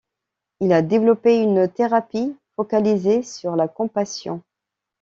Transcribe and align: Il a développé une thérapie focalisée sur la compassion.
Il 0.61 0.73
a 0.73 0.81
développé 0.81 1.37
une 1.37 1.67
thérapie 1.67 2.35
focalisée 2.55 3.21
sur 3.21 3.55
la 3.55 3.67
compassion. 3.67 4.41